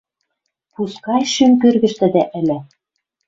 Пускай 0.75 1.21
шӱм 1.33 1.51
кӧргӹштӹдӓ 1.61 2.23
ӹлӓ 2.39 2.59